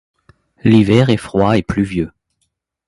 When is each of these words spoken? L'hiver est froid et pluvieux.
L'hiver 0.63 1.11
est 1.11 1.17
froid 1.17 1.59
et 1.59 1.61
pluvieux. 1.61 2.11